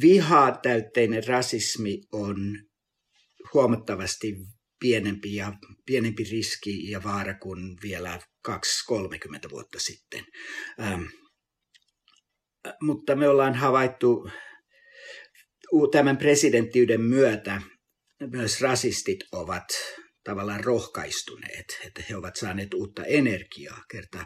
[0.02, 2.38] vihatäytteinen rasismi on
[3.54, 4.36] huomattavasti
[4.80, 5.54] pienempi, ja,
[5.86, 8.54] pienempi riski ja vaara kuin vielä 2-30
[9.52, 10.26] vuotta sitten.
[10.80, 11.04] Ähm,
[12.82, 14.30] mutta me ollaan havaittu
[15.92, 17.62] tämän presidenttiyden myötä
[18.32, 19.66] myös rasistit ovat
[20.24, 23.84] tavallaan rohkaistuneet, että he ovat saaneet uutta energiaa.
[23.92, 24.26] Kerta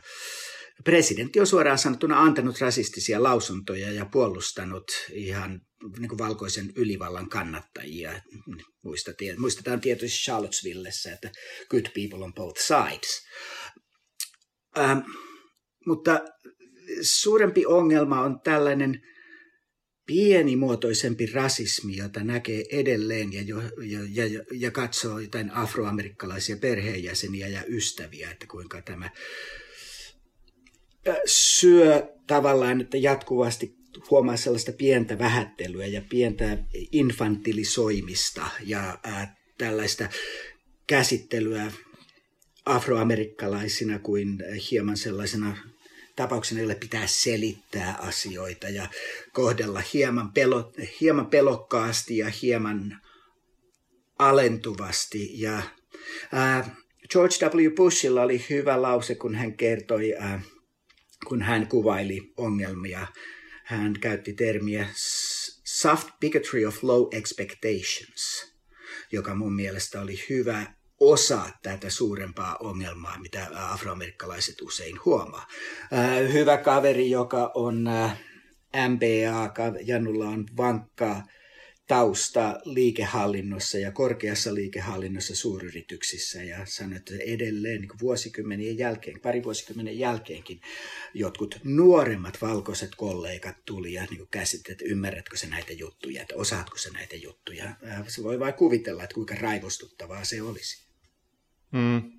[0.84, 5.62] presidentti on suoraan sanottuna antanut rasistisia lausuntoja ja puolustanut ihan
[6.00, 8.22] niin kuin valkoisen ylivallan kannattajia.
[9.38, 11.32] Muistetaan, tietysti Charlottesvillessä, että
[11.70, 13.26] good people on both sides.
[14.78, 15.00] Ähm,
[15.88, 16.22] mutta
[17.02, 19.02] suurempi ongelma on tällainen
[20.06, 27.64] pienimuotoisempi rasismi, jota näkee edelleen ja, jo, ja, ja, ja katsoo jotain afroamerikkalaisia perheenjäseniä ja
[27.68, 29.10] ystäviä, että kuinka tämä
[31.26, 33.76] syö tavallaan, että jatkuvasti
[34.10, 36.58] huomaa sellaista pientä vähättelyä ja pientä
[36.92, 40.10] infantilisoimista ja ää, tällaista
[40.88, 41.72] käsittelyä
[42.66, 44.38] afroamerikkalaisina kuin
[44.72, 45.58] hieman sellaisena
[46.16, 48.88] tapauksena, jolle pitää selittää asioita ja
[49.34, 53.02] kohdella hieman, pelo, hieman pelokkaasti ja hieman
[54.20, 55.42] alentuvasti.
[55.42, 55.62] Ja,
[56.32, 56.76] ää,
[57.10, 57.76] George W.
[57.76, 60.42] Bushilla oli hyvä lause, kun hän kertoi, ää,
[61.24, 63.08] kun hän kuvaili ongelmia.
[63.64, 64.88] Hän käytti termiä
[65.64, 68.54] soft bigotry of low expectations,
[69.12, 70.66] joka mun mielestä oli hyvä
[71.00, 75.48] osa tätä suurempaa ongelmaa, mitä afroamerikkalaiset usein huomaa.
[76.34, 77.90] Hyvä kaveri, joka on
[78.90, 79.54] MBA,
[79.86, 81.22] Jannulla on vankka
[81.94, 90.00] tausta liikehallinnossa ja korkeassa liikehallinnossa suuryrityksissä ja sanoi, että edelleen niin vuosikymmenien jälkeen, pari vuosikymmenen
[90.00, 90.62] jälkeenkin
[91.14, 96.78] jotkut nuoremmat valkoiset kollegat tuli ja niin käsitti, että ymmärrätkö se näitä juttuja, että osaatko
[96.78, 97.76] se näitä juttuja.
[98.08, 100.88] Se voi vain kuvitella, että kuinka raivostuttavaa se olisi.
[101.72, 102.12] Mm.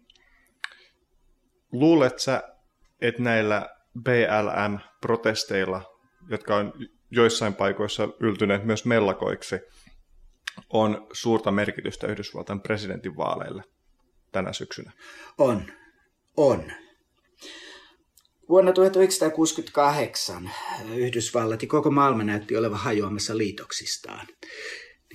[1.73, 2.15] Luulet
[3.01, 5.83] että näillä BLM-protesteilla,
[6.31, 6.73] jotka on
[7.11, 9.57] joissain paikoissa yltyneet myös mellakoiksi,
[10.71, 13.63] on suurta merkitystä Yhdysvaltain presidentinvaaleille
[14.33, 14.93] tänä syksynä?
[15.39, 15.63] On.
[16.37, 16.73] On.
[18.49, 20.51] Vuonna 1968
[20.97, 24.27] Yhdysvallat ja koko maailma näytti olevan hajoamassa liitoksistaan.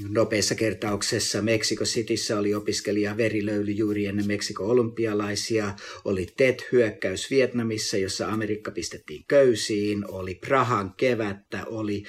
[0.08, 8.28] Nopeassa kertauksessa Meksiko Cityssä oli opiskelija verilöyly juuri ennen Meksiko olympialaisia, oli TET-hyökkäys Vietnamissa, jossa
[8.28, 12.04] Amerikka pistettiin köysiin, oli Prahan kevättä, oli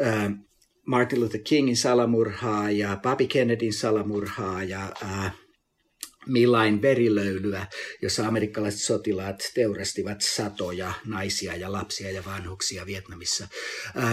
[0.00, 0.32] äh,
[0.86, 5.43] Martin Luther Kingin salamurhaa ja Bobby Kennedyn salamurhaa ja äh,
[6.26, 7.66] millain verilöylyä,
[8.02, 13.48] jossa amerikkalaiset sotilaat teurastivat satoja naisia ja lapsia ja vanhuksia Vietnamissa.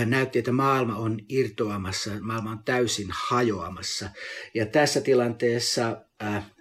[0.06, 4.10] Näytti, että maailma on irtoamassa, maailma on täysin hajoamassa.
[4.54, 6.02] Ja tässä tilanteessa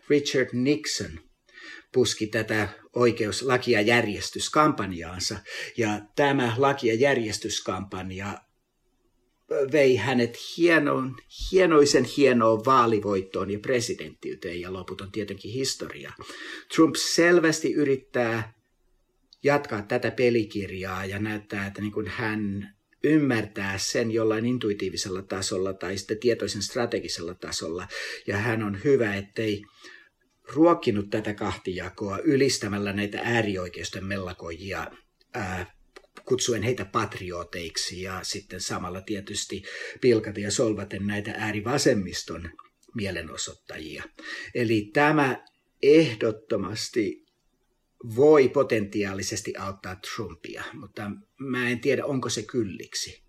[0.08, 1.20] Richard Nixon
[1.92, 5.38] puski tätä oikeus, laki- ja järjestyskampanjaansa.
[5.76, 8.38] Ja tämä laki- ja järjestyskampanja
[9.72, 11.16] vei hänet hienoon,
[11.52, 16.12] hienoisen hienoon vaalivoittoon ja presidenttiyteen ja loput on tietenkin historia.
[16.74, 18.52] Trump selvästi yrittää
[19.42, 25.98] jatkaa tätä pelikirjaa ja näyttää, että niin kuin hän ymmärtää sen jollain intuitiivisella tasolla tai
[25.98, 27.88] sitten tietoisen strategisella tasolla.
[28.26, 29.62] Ja hän on hyvä, ettei
[30.52, 34.86] ruokkinut tätä kahtijakoa ylistämällä näitä äärioikeisten mellakoijia
[35.34, 35.79] ää,
[36.30, 39.62] kutsuen heitä patrioteiksi ja sitten samalla tietysti
[40.00, 42.50] pilkaten ja solvaten näitä äärivasemmiston
[42.94, 44.04] mielenosoittajia.
[44.54, 45.44] Eli tämä
[45.82, 47.26] ehdottomasti
[48.16, 53.22] voi potentiaalisesti auttaa Trumpia, mutta mä en tiedä, onko se kylliksi.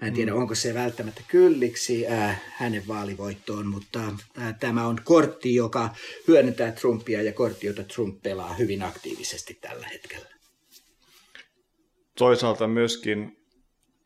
[0.00, 0.38] Mä en tiedä, mm.
[0.38, 4.00] onko se välttämättä kylliksi äh, hänen vaalivoittoon, mutta
[4.38, 5.96] äh, tämä on kortti, joka
[6.28, 10.33] hyödyntää Trumpia ja kortti, jota Trump pelaa hyvin aktiivisesti tällä hetkellä
[12.18, 13.36] toisaalta myöskin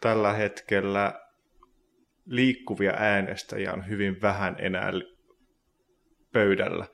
[0.00, 1.20] tällä hetkellä
[2.26, 4.92] liikkuvia äänestäjiä on hyvin vähän enää
[6.32, 6.86] pöydällä.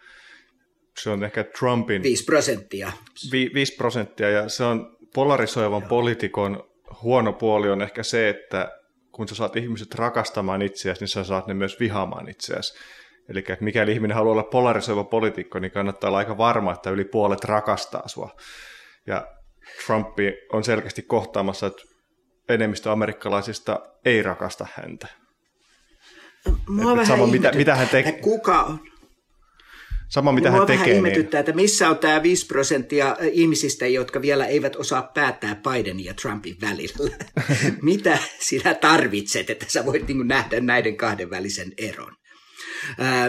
[0.98, 2.02] Se on ehkä Trumpin...
[2.02, 2.92] 5 prosenttia.
[3.32, 5.88] 5 prosenttia, ja se on polarisoivan Joo.
[5.88, 6.70] poliitikon
[7.02, 8.80] huono puoli on ehkä se, että
[9.12, 12.74] kun sä saat ihmiset rakastamaan itseäsi, niin sä saat ne myös vihaamaan itseäsi.
[13.28, 17.44] Eli mikäli ihminen haluaa olla polarisoiva poliitikko, niin kannattaa olla aika varma, että yli puolet
[17.44, 18.36] rakastaa sua.
[19.06, 19.26] Ja
[19.86, 21.82] Trumpi on selkeästi kohtaamassa, että
[22.48, 25.06] enemmistö amerikkalaisista ei rakasta häntä.
[26.68, 28.12] Mua vähän sama, mitä, mitä hän tekee.
[28.12, 28.80] Kuka on?
[30.08, 30.80] Sama mitä Mua hän tekee.
[30.80, 31.48] Vähän ihmetyttää, niin...
[31.48, 36.56] että missä on tämä 5 prosenttia ihmisistä, jotka vielä eivät osaa päättää Bidenin ja Trumpin
[36.60, 37.16] välillä.
[37.82, 42.12] mitä sinä tarvitset, että sä voit niin nähdä näiden kahden välisen eron?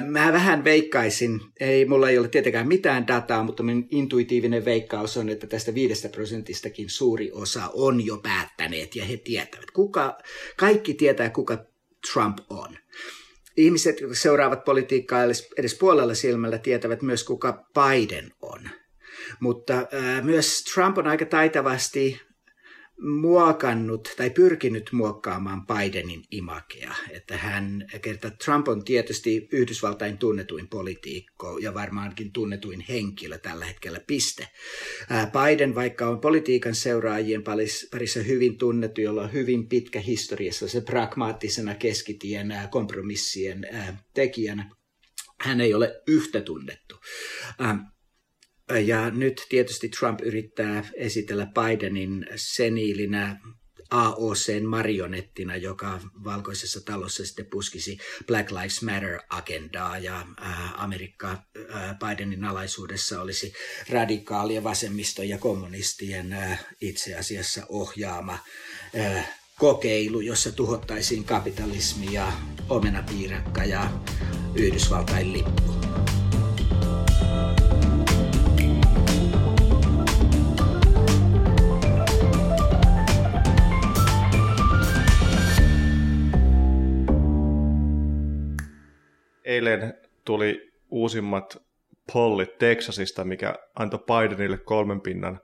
[0.05, 5.29] Mä vähän veikkaisin, ei mulla ei ole tietenkään mitään dataa, mutta minun intuitiivinen veikkaus on,
[5.29, 9.71] että tästä viidestä prosentistakin suuri osa on jo päättäneet ja he tietävät.
[9.71, 10.17] Kuka,
[10.57, 11.65] kaikki tietää, kuka
[12.13, 12.77] Trump on.
[13.57, 18.69] Ihmiset, jotka seuraavat politiikkaa edes, edes puolella silmällä, tietävät myös, kuka Biden on.
[19.39, 22.21] Mutta äh, myös Trump on aika taitavasti
[23.01, 26.95] muokannut tai pyrkinyt muokkaamaan Bidenin imakea.
[27.09, 33.99] Että hän, kerta Trump on tietysti Yhdysvaltain tunnetuin politiikko ja varmaankin tunnetuin henkilö tällä hetkellä
[34.07, 34.47] piste.
[35.09, 37.43] Biden, vaikka on politiikan seuraajien
[37.91, 43.67] parissa hyvin tunnettu, jolla on hyvin pitkä historiassa se pragmaattisena keskitien kompromissien
[44.13, 44.75] tekijänä,
[45.39, 46.95] hän ei ole yhtä tunnettu.
[48.85, 53.39] Ja nyt tietysti Trump yrittää esitellä Bidenin seniilinä
[53.91, 57.97] AOCn marionettina, joka valkoisessa talossa sitten puskisi
[58.27, 60.27] Black Lives Matter-agendaa ja
[60.73, 61.43] Amerikka
[61.99, 63.53] Bidenin alaisuudessa olisi
[63.89, 66.37] radikaalia vasemmisto ja kommunistien
[66.81, 68.39] itse asiassa ohjaama
[69.59, 72.33] kokeilu, jossa tuhottaisiin kapitalismi ja
[72.69, 73.89] omenapiirakka ja
[74.55, 75.75] Yhdysvaltain lippu.
[89.45, 89.93] Eilen
[90.25, 91.57] tuli uusimmat
[92.13, 95.39] pollit Texasista, mikä antoi Bidenille kolmen pinnan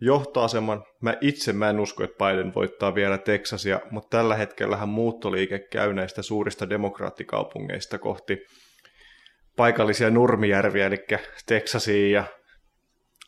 [0.00, 0.84] johtoaseman.
[1.00, 5.92] Mä itse mä en usko, että Biden voittaa vielä Texasia, mutta tällä hetkellä muuttoliike käy
[5.92, 8.46] näistä suurista demokraattikaupungeista kohti
[9.56, 11.04] paikallisia nurmijärviä, eli
[11.46, 12.24] Texasiin ja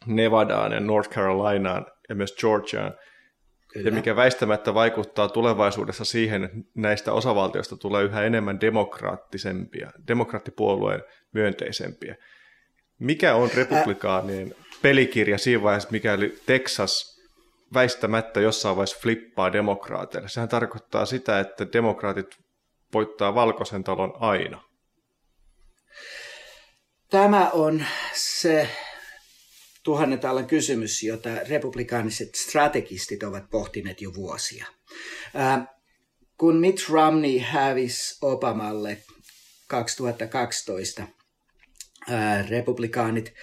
[0.06, 2.94] Nevadaan ja North Carolinaan ja myös Georgiaan.
[3.72, 3.88] Kyllä.
[3.88, 12.16] Ja mikä väistämättä vaikuttaa tulevaisuudessa siihen, että näistä osavaltioista tulee yhä enemmän demokraattisempia, demokraattipuolueen myönteisempiä.
[12.98, 17.20] Mikä on republikaanien pelikirja siinä vaiheessa, mikäli Texas
[17.74, 20.28] väistämättä jossain vaiheessa flippaa demokraateille?
[20.28, 22.36] Sehän tarkoittaa sitä, että demokraatit
[22.94, 24.62] voittaa valkoisen talon aina.
[27.10, 28.68] Tämä on se
[29.82, 34.66] tuhannen taalan kysymys, jota republikaaniset strategistit ovat pohtineet jo vuosia.
[35.34, 35.74] Ää,
[36.38, 38.98] kun Mitt Romney hävisi Obamalle
[39.68, 41.02] 2012,
[42.08, 43.34] ää, republikaanit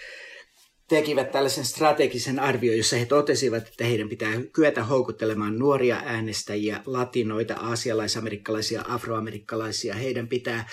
[0.90, 7.54] tekivät tällaisen strategisen arvio, jossa he totesivat, että heidän pitää kyetä houkuttelemaan nuoria äänestäjiä, latinoita,
[7.54, 9.94] aasialaisamerikkalaisia, afroamerikkalaisia.
[9.94, 10.68] Heidän pitää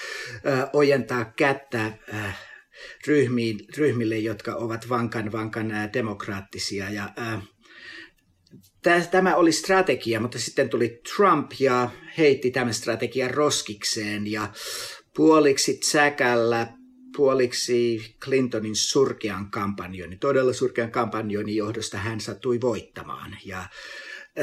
[0.46, 2.14] ö, ojentaa kättä ö,
[3.08, 6.90] ryhmiin, ryhmille, jotka ovat vankan, vankan ää, demokraattisia.
[6.90, 7.42] Ja, ää,
[9.12, 14.50] Tämä oli strategia, mutta sitten tuli Trump ja heitti tämän strategian roskikseen ja
[15.16, 16.68] puoliksi säkällä,
[17.18, 23.38] puoliksi Clintonin surkean kampanjoinnin, todella surkean kampanjoinnin johdosta hän sattui voittamaan.
[23.46, 23.64] Ja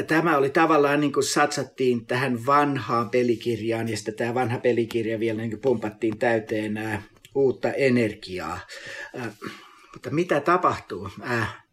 [0.07, 5.37] tämä oli tavallaan niin kuin satsattiin tähän vanhaan pelikirjaan ja sitten tämä vanha pelikirja vielä
[5.37, 6.79] niin kuin pumpattiin täyteen
[7.35, 8.59] uutta energiaa.
[9.19, 9.33] Äh,
[9.93, 11.09] mutta mitä tapahtuu?
[11.31, 11.65] Äh,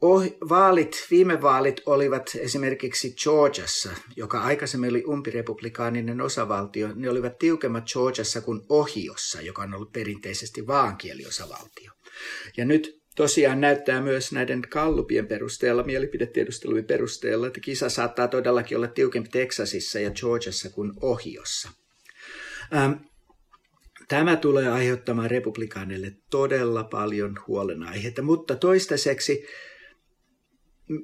[0.00, 6.88] oh, vaalit, viime vaalit olivat esimerkiksi Georgiassa, joka aikaisemmin oli umpirepublikaaninen osavaltio.
[6.94, 11.92] Ne olivat tiukemmat Georgiassa kuin Ohiossa, joka on ollut perinteisesti vaankieliosavaltio.
[12.56, 18.88] Ja nyt tosiaan näyttää myös näiden kallupien perusteella, mielipidetiedustelujen perusteella, että kisa saattaa todellakin olla
[18.88, 21.68] tiukempi Texasissa ja Georgiassa kuin Ohiossa.
[22.74, 22.92] Ähm,
[24.08, 29.46] Tämä tulee aiheuttamaan republikaaneille todella paljon huolenaiheita, mutta toistaiseksi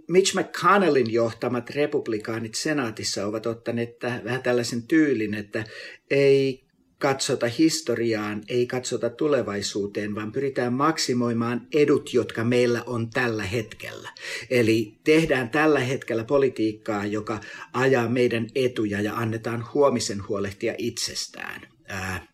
[0.08, 3.90] Mitch McConnellin johtamat republikaanit senaatissa ovat ottaneet
[4.24, 5.64] vähän tällaisen tyylin, että
[6.10, 14.08] ei katsota historiaan, ei katsota tulevaisuuteen, vaan pyritään maksimoimaan edut, jotka meillä on tällä hetkellä.
[14.50, 17.40] Eli tehdään tällä hetkellä politiikkaa, joka
[17.72, 21.60] ajaa meidän etuja ja annetaan huomisen huolehtia itsestään.
[21.88, 22.26] Ää,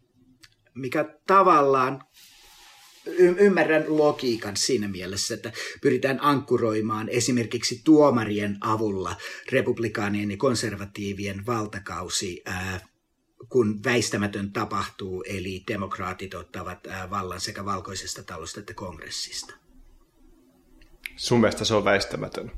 [0.76, 2.02] mikä tavallaan
[3.06, 9.16] y- ymmärrän logiikan siinä mielessä, että pyritään ankkuroimaan esimerkiksi tuomarien avulla
[9.52, 12.80] republikaanien ja konservatiivien valtakausi, ää,
[13.48, 19.54] kun väistämätön tapahtuu, eli demokraatit ottavat ää, vallan sekä valkoisesta talosta että kongressista.
[21.16, 22.52] Sun mielestä se on väistämätön?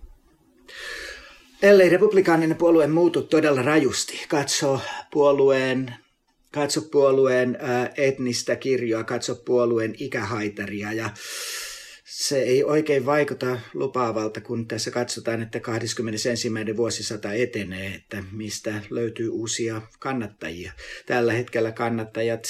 [1.62, 4.80] Ellei republikaaninen puolue muutu todella rajusti, katso
[5.12, 5.94] puolueen
[6.52, 7.58] katso puolueen
[7.96, 11.10] etnistä kirjoa, katso puolueen ikähaitaria ja
[12.04, 16.50] se ei oikein vaikuta lupaavalta, kun tässä katsotaan, että 21.
[16.76, 20.72] vuosisata etenee, että mistä löytyy uusia kannattajia.
[21.06, 22.44] Tällä hetkellä kannattajat,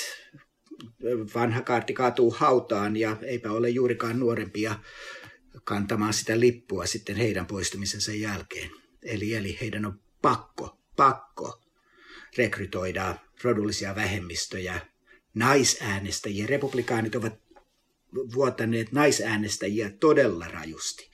[1.34, 4.74] vanha kaarti kaatuu hautaan ja eipä ole juurikaan nuorempia
[5.64, 8.70] kantamaan sitä lippua sitten heidän poistumisensa jälkeen.
[9.02, 11.67] Eli, eli heidän on pakko, pakko
[12.36, 14.80] rekrytoida rodullisia vähemmistöjä,
[15.34, 16.46] naisäänestäjiä.
[16.46, 17.34] Republikaanit ovat
[18.34, 21.10] vuotaneet naisäänestäjiä todella rajusti.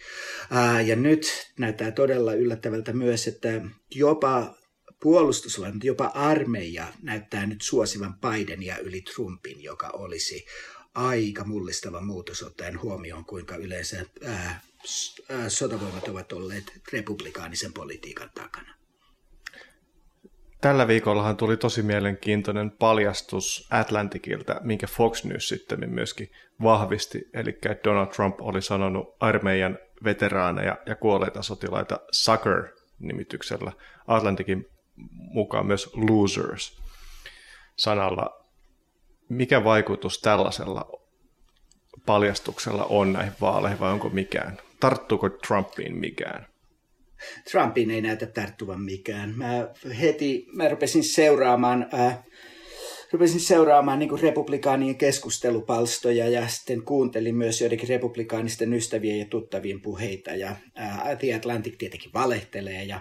[0.85, 3.49] Ja nyt näyttää todella yllättävältä myös, että
[3.95, 4.55] jopa
[5.03, 10.47] puolustusvoimat, jopa armeija näyttää nyt suosivan Bidenia yli Trumpin, joka olisi
[10.95, 14.61] aika mullistava muutos ottaen huomioon, kuinka yleensä ää,
[15.49, 18.75] sotavoimat ovat olleet republikaanisen politiikan takana.
[20.65, 26.31] Tällä viikollahan tuli tosi mielenkiintoinen paljastus Atlanticilta, minkä Fox News sitten myöskin
[26.63, 27.29] vahvisti.
[27.35, 33.73] Eli Donald Trump oli sanonut armeijan veteraaneja ja kuolleita sotilaita sucker-nimityksellä.
[34.07, 34.67] Atlanticin
[35.17, 36.83] mukaan myös losers
[37.77, 38.45] sanalla.
[39.29, 41.01] Mikä vaikutus tällaisella
[42.07, 44.59] paljastuksella on näihin vaaleihin vai onko mikään?
[44.81, 46.54] Tarttuuko Trumpiin mikään?
[47.51, 49.35] Trumpin ei näytä tarttuvan mikään.
[49.37, 49.69] Mä
[50.01, 52.19] heti mä rupesin seuraamaan, äh,
[53.13, 60.31] rupesin seuraamaan niin republikaanien keskustelupalstoja ja sitten kuuntelin myös joidenkin republikaanisten ystävien ja tuttavien puheita.
[60.31, 63.01] Ja äh, The Atlantic tietenkin valehtelee, ja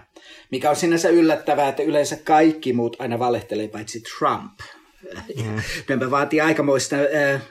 [0.50, 4.60] mikä on sinänsä yllättävää, että yleensä kaikki muut aina valehtelee paitsi Trump.
[5.36, 5.62] Mm.
[5.86, 7.42] Tämä vaatii aikamoista äh,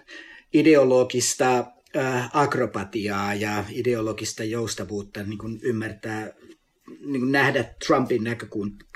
[0.54, 1.66] ideologista
[1.98, 6.34] äh, akrobatiaa ja ideologista joustavuutta niin kuin ymmärtää
[7.06, 8.24] niin nähdä Trumpin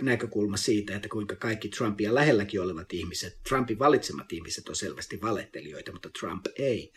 [0.01, 5.91] näkökulma siitä, että kuinka kaikki Trumpia lähelläkin olevat ihmiset, Trumpin valitsemat ihmiset on selvästi valehtelijoita,
[5.91, 6.93] mutta Trump ei.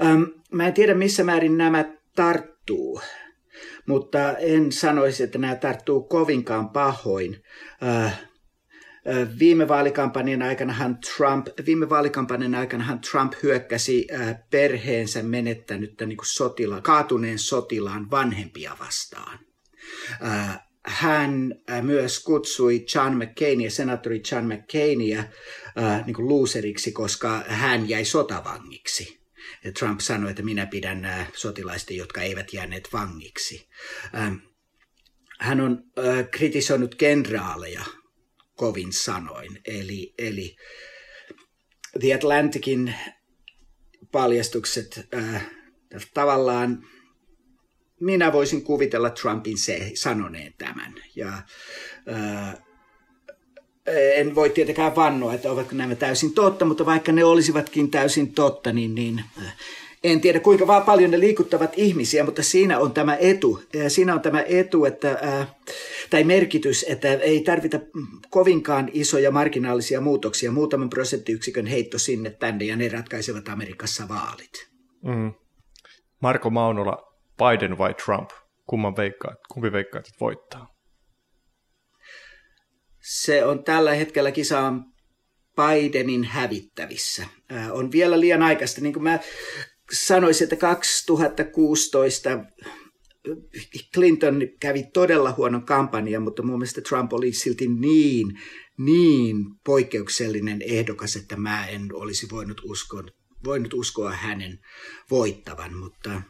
[0.00, 0.22] Ähm,
[0.52, 3.00] mä en tiedä, missä määrin nämä tarttuu,
[3.86, 7.42] mutta en sanoisi, että nämä tarttuu kovinkaan pahoin.
[7.82, 8.28] Äh,
[9.38, 14.06] Viime vaalikampanjan aikanahan Trump, viime vaalikampanjan aikanahan Trump hyökkäsi
[14.50, 19.47] perheensä menettänyttä niin kuin sotila, kaatuneen sotilaan vanhempia vastaan.
[20.86, 25.24] Hän myös kutsui John McCainia, senaattori John McCainia
[26.06, 29.18] niin kuin loseriksi, koska hän jäi sotavangiksi.
[29.78, 33.68] Trump sanoi, että minä pidän sotilaista, jotka eivät jääneet vangiksi.
[35.40, 35.84] Hän on
[36.30, 37.84] kritisoinut kenraaleja
[38.54, 39.60] kovin sanoin.
[39.64, 40.56] Eli, eli
[42.00, 42.94] The Atlanticin
[44.12, 45.50] paljastukset äh,
[46.14, 46.84] tavallaan
[48.00, 50.94] minä voisin kuvitella Trumpin se sanoneen tämän.
[51.16, 51.32] Ja
[52.12, 52.56] äh,
[54.16, 58.72] en voi tietenkään vannoa, että ovatko nämä täysin totta, mutta vaikka ne olisivatkin täysin totta,
[58.72, 59.56] niin, niin äh,
[60.04, 63.62] en tiedä kuinka vaan paljon ne liikuttavat ihmisiä, mutta siinä on tämä etu.
[63.88, 65.18] Siinä on tämä etu, että,
[66.10, 67.80] tai merkitys, että ei tarvita
[68.30, 74.68] kovinkaan isoja marginaalisia muutoksia, muutaman prosenttiyksikön heitto sinne tänne ja ne ratkaisevat Amerikassa vaalit.
[75.04, 75.32] Mm.
[76.20, 77.07] Marko Maunola,
[77.38, 78.30] Biden vai Trump?
[78.66, 80.74] Kumman veikkaat, kumpi veikkaat, että voittaa?
[83.02, 84.84] Se on tällä hetkellä kisaan
[85.56, 87.26] Bidenin hävittävissä.
[87.70, 88.80] on vielä liian aikaista.
[88.80, 89.18] Niin kuin mä
[89.92, 92.30] sanoisin, että 2016
[93.94, 98.40] Clinton kävi todella huonon kampanjan, mutta mun mielestä Trump oli silti niin,
[98.78, 103.02] niin poikkeuksellinen ehdokas, että mä en olisi voinut uskoa,
[103.44, 104.58] voinut uskoa hänen
[105.10, 106.22] voittavan, mutta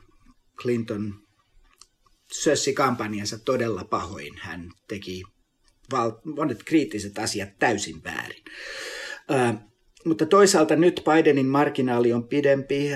[0.62, 1.14] Clinton
[2.32, 4.38] sössi kampanjansa todella pahoin.
[4.38, 5.22] Hän teki
[6.36, 8.44] monet kriittiset asiat täysin väärin.
[10.04, 12.90] Mutta toisaalta nyt Bidenin marginaali on pidempi,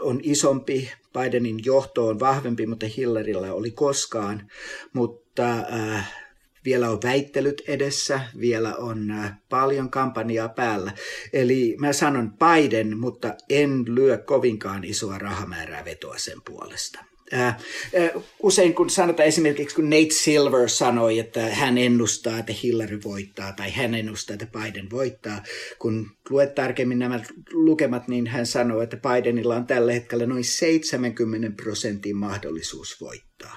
[0.00, 4.50] on isompi, Bidenin johto on vahvempi, mutta Hillarylla oli koskaan.
[4.92, 6.29] Mutta äh,
[6.64, 10.92] vielä on väittelyt edessä, vielä on äh, paljon kampanjaa päällä.
[11.32, 17.04] Eli mä sanon Biden, mutta en lyö kovinkaan isoa rahamäärää vetoa sen puolesta.
[17.34, 23.00] Äh, äh, usein kun sanotaan esimerkiksi, kun Nate Silver sanoi, että hän ennustaa, että Hillary
[23.04, 25.42] voittaa, tai hän ennustaa, että Biden voittaa,
[25.78, 27.20] kun luet tarkemmin nämä
[27.52, 33.56] lukemat, niin hän sanoi, että Bidenilla on tällä hetkellä noin 70 prosentin mahdollisuus voittaa.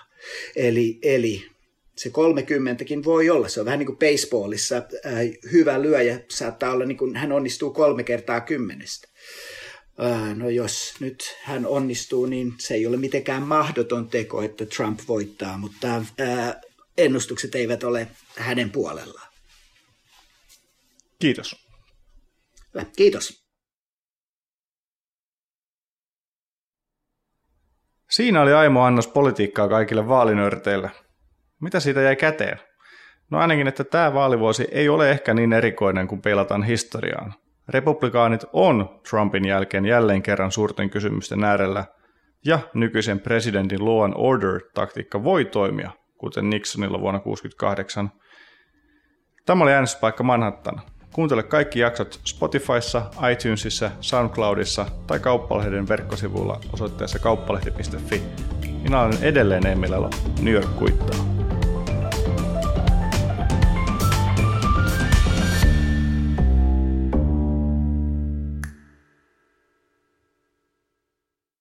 [0.56, 1.53] Eli, eli
[1.98, 5.14] se 30kin voi olla, se on vähän niin kuin baseballissa, äh,
[5.52, 9.08] hyvä lyöjä saattaa olla, niin kuin hän onnistuu kolme kertaa kymmenestä.
[10.36, 15.58] No jos nyt hän onnistuu, niin se ei ole mitenkään mahdoton teko, että Trump voittaa,
[15.58, 16.06] mutta
[16.98, 19.34] ennustukset eivät ole hänen puolellaan.
[21.20, 21.56] Kiitos.
[22.74, 23.44] Hyvä, kiitos.
[28.10, 30.92] Siinä oli Aimo Annos politiikkaa kaikille vaalinörteille.
[31.64, 32.60] Mitä siitä jäi käteen?
[33.32, 37.34] No ainakin, että tämä vaalivuosi ei ole ehkä niin erikoinen, kuin peilataan historiaan.
[37.70, 41.86] Republikaanit on Trumpin jälkeen jälleen kerran suurten kysymysten äärellä,
[42.46, 48.12] ja nykyisen presidentin law and order-taktiikka voi toimia, kuten Nixonilla vuonna 1968.
[49.46, 50.82] Tämä oli äänestyspaikka Manhattan.
[51.14, 53.02] Kuuntele kaikki jaksot Spotifyssa,
[53.32, 58.22] iTunesissa, SoundCloudissa tai Kauppalehden verkkosivuilla osoitteessa kauppalehti.fi.
[58.84, 60.10] Minä olen edelleen Emilellä
[60.42, 61.33] New York kuittaa.